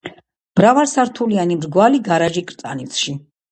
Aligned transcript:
მრავალსართულიანი 0.59 1.59
მრგვალი 1.61 2.03
გარაჟი 2.09 2.47
კრწანისში. 2.51 3.19